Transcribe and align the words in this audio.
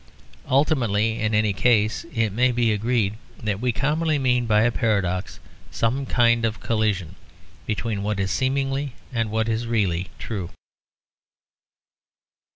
Ultimately, 0.49 1.19
in 1.19 1.35
any 1.35 1.53
case, 1.53 2.05
it 2.11 2.31
may 2.31 2.51
be 2.51 2.73
agreed 2.73 3.17
that 3.43 3.59
we 3.59 3.71
commonly 3.71 4.17
mean 4.17 4.47
by 4.47 4.63
a 4.63 4.71
paradox 4.71 5.39
some 5.69 6.07
kind 6.07 6.43
of 6.43 6.59
collision 6.59 7.13
between 7.67 8.01
what 8.01 8.19
is 8.19 8.31
seemingly 8.31 8.93
and 9.13 9.29
what 9.29 9.47
is 9.47 9.67
really 9.67 10.07
true. 10.17 10.49